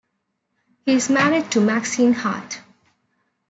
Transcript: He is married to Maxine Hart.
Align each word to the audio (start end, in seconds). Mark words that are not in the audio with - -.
He 0.83 0.93
is 0.93 1.11
married 1.11 1.51
to 1.51 1.61
Maxine 1.61 2.13
Hart. 2.13 2.59